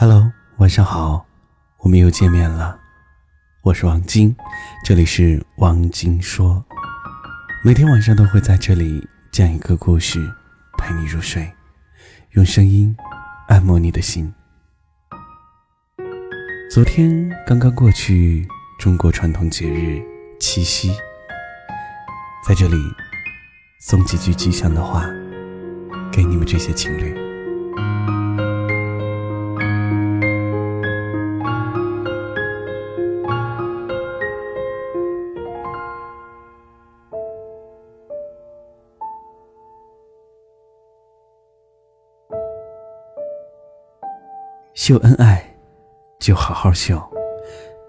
[0.00, 1.26] Hello，晚上好，
[1.78, 2.78] 我们又见面了。
[3.62, 4.32] 我是王晶，
[4.84, 6.64] 这里是王晶说。
[7.64, 10.24] 每天晚上都会在这里讲一个故事，
[10.78, 11.52] 陪你入睡，
[12.34, 12.96] 用声音
[13.48, 14.32] 按摩你的心。
[16.70, 18.46] 昨天刚刚过去，
[18.78, 20.00] 中国传统节日
[20.38, 20.92] 七夕，
[22.46, 22.76] 在这里
[23.80, 25.02] 送几句吉祥的话
[26.12, 27.27] 给你们这些情侣。
[44.88, 45.44] 秀恩爱，
[46.18, 46.98] 就好好秀，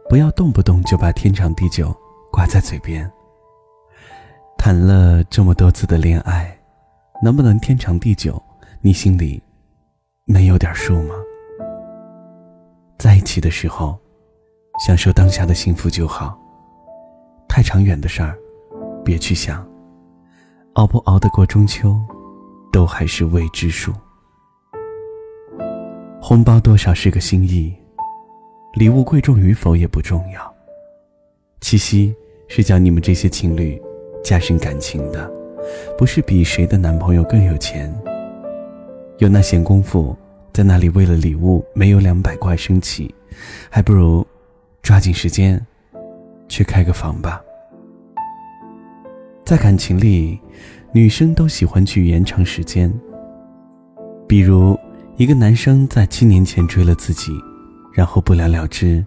[0.09, 1.95] 不要动不动就把天长地久
[2.29, 3.09] 挂在嘴边。
[4.57, 6.53] 谈了这么多次的恋爱，
[7.23, 8.37] 能不能天长地久？
[8.81, 9.41] 你心里
[10.25, 11.15] 没有点数吗？
[12.97, 13.97] 在一起的时候，
[14.85, 16.37] 享受当下的幸福就好。
[17.47, 18.37] 太长远的事儿，
[19.05, 19.65] 别去想。
[20.73, 21.97] 熬不熬得过中秋，
[22.73, 23.93] 都还是未知数。
[26.21, 27.73] 红包多少是个心意，
[28.73, 30.53] 礼物贵重与否也不重要。
[31.61, 32.13] 七夕
[32.49, 33.81] 是叫你们这些情侣
[34.21, 35.31] 加深感情的，
[35.97, 37.91] 不是比谁的男朋友更有钱。
[39.19, 40.15] 有那闲工夫
[40.51, 43.13] 在那里为了礼物没有两百块生气，
[43.69, 44.25] 还不如
[44.81, 45.65] 抓紧时间
[46.49, 47.41] 去开个房吧。
[49.45, 50.37] 在感情里，
[50.91, 52.93] 女生都喜欢去延长时间，
[54.27, 54.77] 比如。
[55.19, 57.33] 一个男生在七年前追了自己，
[57.91, 59.05] 然后不了了之，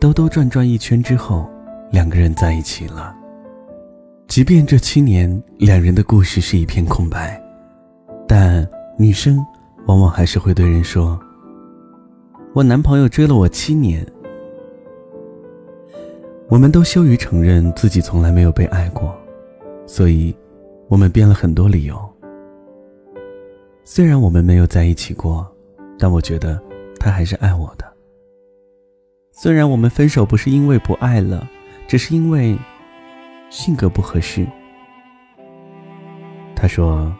[0.00, 1.46] 兜兜转转一圈之后，
[1.92, 3.14] 两个人在一起了。
[4.26, 7.38] 即便这七年两人的故事是一片空白，
[8.26, 8.66] 但
[8.98, 9.38] 女生
[9.86, 11.20] 往往还是会对人说
[12.54, 14.06] ：“我男朋友追了我七年。”
[16.48, 19.14] 我们都羞于承认自己从来没有被爱过，
[19.86, 20.34] 所以，
[20.88, 22.07] 我们编了很多理由。
[23.90, 25.50] 虽然我们没有在一起过，
[25.98, 26.62] 但我觉得
[27.00, 27.90] 他还是爱我的。
[29.32, 31.48] 虽然我们分手不是因为不爱了，
[31.86, 32.54] 只是因为
[33.48, 34.46] 性格不合适。
[36.54, 37.10] 他说，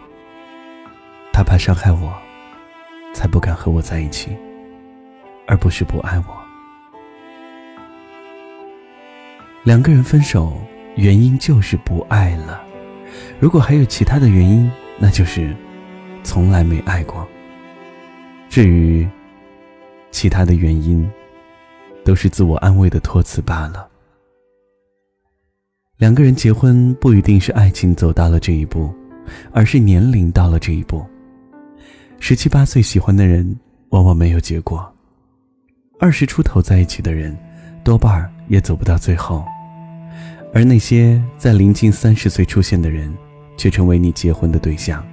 [1.32, 2.12] 他怕伤害我，
[3.14, 4.36] 才不敢和我在一起，
[5.46, 6.36] 而不是不爱我。
[9.64, 10.52] 两个人分手
[10.96, 12.62] 原因就是不爱了，
[13.40, 15.56] 如果还有其他的原因，那就是。
[16.22, 17.26] 从来没爱过。
[18.48, 19.06] 至于
[20.10, 21.08] 其他的原因，
[22.04, 23.88] 都是自我安慰的托词罢了。
[25.96, 28.94] 两个人结婚不一定是爱情走到了这一步，
[29.52, 31.04] 而是年龄到了这一步。
[32.20, 33.58] 十七八岁喜欢的人
[33.90, 34.90] 往往没有结果，
[35.98, 37.36] 二十出头在一起的人
[37.84, 39.44] 多半儿也走不到最后，
[40.54, 43.12] 而那些在临近三十岁出现的人，
[43.56, 45.04] 却成为你结婚的对象。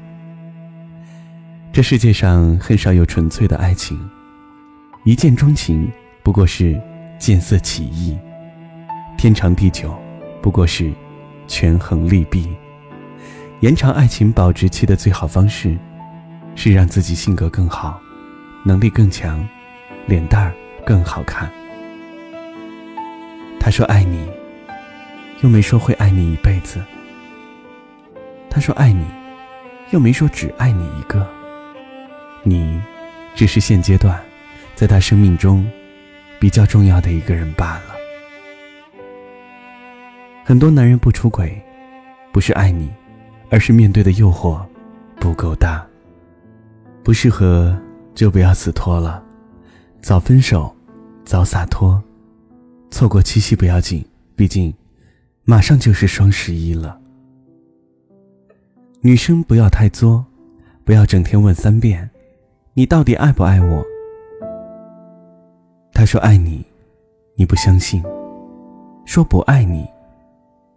[1.75, 3.99] 这世界上很少有纯粹的爱情，
[5.03, 5.91] 一见钟情
[6.23, 6.81] 不过是
[7.19, 8.17] 见色起意，
[9.17, 9.93] 天长地久
[10.41, 10.89] 不过是
[11.47, 12.49] 权衡利弊。
[13.59, 15.77] 延长爱情保质期的最好方式，
[16.55, 17.99] 是让自己性格更好，
[18.63, 19.45] 能力更强，
[20.07, 20.53] 脸蛋儿
[20.85, 21.51] 更好看。
[23.59, 24.25] 他说爱你，
[25.41, 26.81] 又没说会爱你一辈子。
[28.49, 29.05] 他说爱你，
[29.91, 31.34] 又没说只爱你一个。
[32.47, 32.79] 你，
[33.33, 34.17] 只是现阶段，
[34.75, 35.67] 在他生命中
[36.39, 37.95] 比较重要的一个人罢了。
[40.43, 41.59] 很多男人不出轨，
[42.31, 42.87] 不是爱你，
[43.49, 44.63] 而是面对的诱惑
[45.19, 45.83] 不够大。
[47.03, 47.75] 不适合
[48.13, 49.23] 就不要死拖了，
[50.03, 50.75] 早分手，
[51.23, 52.01] 早洒脱。
[52.91, 54.71] 错过七夕不要紧，毕竟
[55.45, 56.99] 马上就是双十一了。
[59.01, 60.23] 女生不要太作，
[60.83, 62.07] 不要整天问三遍。
[62.77, 63.81] 你到底爱不爱我？
[65.93, 66.61] 他说爱你，
[67.35, 68.01] 你不相信；
[69.05, 69.87] 说不爱你，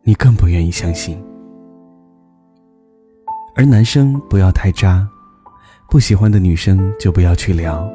[0.04, 1.20] 你更不愿意相信。
[3.56, 5.08] 而男生不要太渣，
[5.90, 7.90] 不喜欢的女生就不要去聊，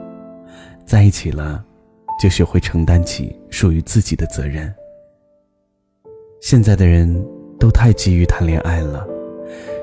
[0.86, 1.64] 在一起了，
[2.20, 4.70] 就学会承担起属于自己的责任。
[6.42, 7.26] 现在的人
[7.58, 9.08] 都太急于谈恋爱了，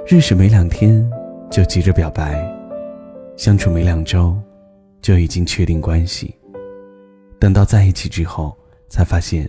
[0.07, 1.11] 认识没两天
[1.51, 2.50] 就急着表白。
[3.41, 4.37] 相处没两周，
[5.01, 6.39] 就已经确定关系。
[7.39, 8.55] 等到在一起之后，
[8.91, 9.49] 才发现，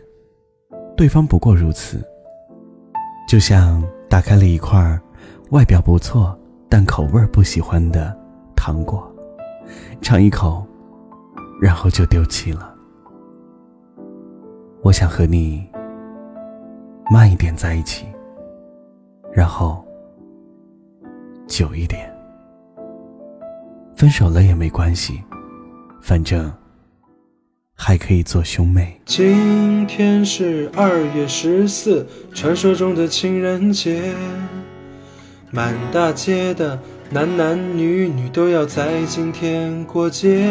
[0.95, 2.01] 对方不过如此。
[3.27, 4.97] 就像打开了一块
[5.49, 6.39] 外表不错
[6.69, 8.17] 但口味不喜欢的
[8.55, 9.13] 糖果，
[9.99, 10.65] 尝一口，
[11.61, 12.73] 然后就丢弃了。
[14.83, 15.69] 我想和你
[17.11, 18.05] 慢一点在一起，
[19.33, 19.85] 然后
[21.45, 22.09] 久一点。
[24.01, 25.21] 分手了也没关系，
[26.01, 26.51] 反正
[27.75, 28.99] 还可以做兄妹。
[29.05, 34.15] 今天是二月十四，传说中的情人节，
[35.51, 36.79] 满大街的
[37.11, 40.49] 男男女女都要在今天过节。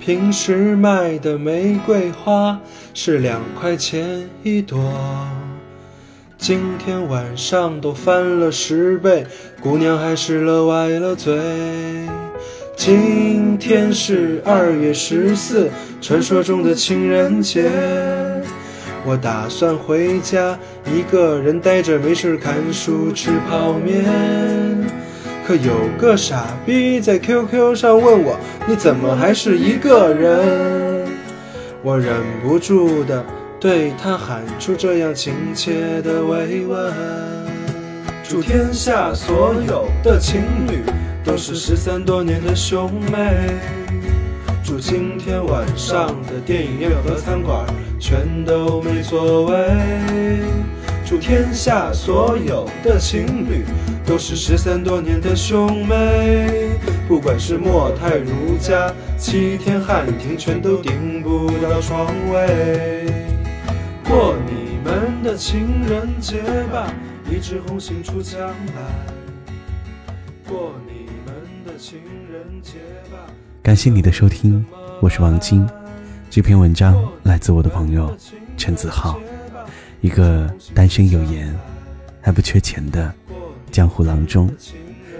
[0.00, 2.60] 平时卖的玫瑰花
[2.92, 4.82] 是两块钱一朵，
[6.40, 9.26] 今天晚上都翻了十倍，
[9.60, 11.38] 姑娘还是乐歪了嘴。
[12.74, 15.70] 今天是二月十四，
[16.00, 17.70] 传说中的情人节，
[19.04, 24.02] 我打算回家，一个人呆着没事看书吃泡面。
[25.46, 28.34] 可有个傻逼在 QQ 上问我，
[28.66, 31.06] 你怎么还是一个人？
[31.82, 33.22] 我忍不住的
[33.60, 36.94] 对他喊出这样亲切的慰问。
[38.26, 40.82] 祝天下所有的情侣
[41.22, 43.58] 都是失散多年的兄妹。
[44.64, 47.66] 祝今天晚上的电影院和餐馆
[47.98, 49.58] 全都没座位。
[51.04, 53.66] 祝天下所有的情侣
[54.06, 56.70] 都是失散多年的兄妹，
[57.06, 63.19] 不管是莫泰如家、七天汉庭，全都订不到床位。
[64.10, 66.42] 过你们的情人节
[66.72, 66.92] 吧，
[67.30, 68.82] 一枝红杏出墙来。
[70.48, 71.32] 过你们
[71.64, 72.72] 的情人节
[73.08, 73.32] 吧。
[73.62, 74.66] 感谢你的收听，
[75.00, 75.64] 我是王晶。
[76.28, 78.12] 这篇文章来自我的朋友
[78.56, 79.16] 陈子浩。
[80.00, 81.56] 一个单身有颜，
[82.20, 83.14] 还不缺钱的
[83.70, 84.52] 江湖郎中，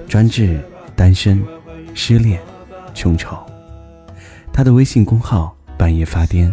[0.09, 0.61] 专治
[0.97, 1.41] 单身、
[1.95, 2.41] 失恋、
[2.93, 3.39] 穷愁。
[4.53, 6.53] 他的微信公号半夜发癫，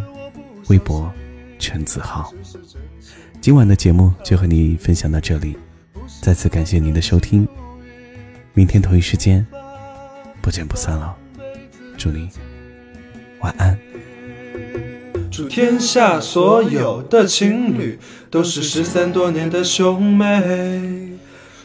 [0.68, 1.12] 微博
[1.60, 2.34] 陈子浩。
[3.40, 5.56] 今晚的节目就和你分享到这里，
[6.22, 7.48] 再次感谢您的收听。
[8.54, 9.46] 明天同一时间
[10.42, 11.16] 不见不散了，
[11.98, 12.30] 祝你
[13.40, 13.78] 晚安。
[15.30, 18.00] 祝天下所有的情侣
[18.32, 21.12] 都是失散多年的兄妹。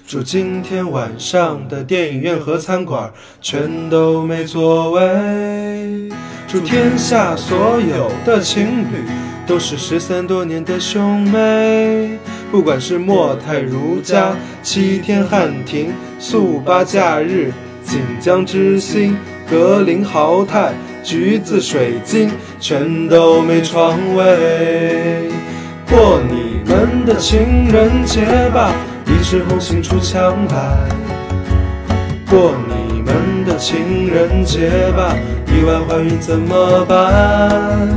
[0.06, 3.10] 祝今天晚上的电影院和餐馆
[3.40, 6.12] 全都没座位。
[6.46, 9.06] 祝天下所有的情侣
[9.52, 12.18] 都是失散多年的兄妹。
[12.50, 17.52] 不管是莫泰如家、七天汉庭、速八假日、
[17.84, 19.14] 锦江之星、
[19.46, 20.72] 格林豪泰。
[21.02, 25.28] 橘子水晶全都没床位，
[25.90, 28.72] 过你们的情人节吧，
[29.04, 30.88] 一枝红杏出墙来。
[32.30, 35.14] 过你们的情人节吧，
[35.48, 37.91] 意外怀孕怎么办？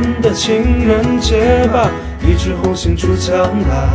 [0.00, 1.90] 们的情人节吧，
[2.22, 3.34] 一枝红杏出墙
[3.68, 3.88] 来。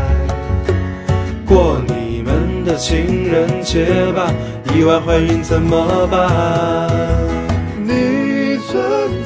[1.45, 4.31] 过你们的情人节吧，
[4.73, 6.89] 意外怀孕怎么办？
[7.77, 8.81] 你存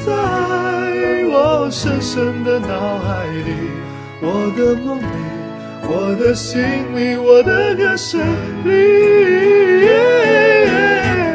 [0.05, 0.11] 在
[1.31, 3.53] 我深深的脑海里，
[4.21, 5.05] 我的梦里，
[5.83, 6.61] 我的心
[6.95, 8.19] 里，我的歌声
[8.63, 8.71] 里，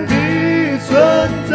[0.07, 0.91] 你存
[1.49, 1.55] 在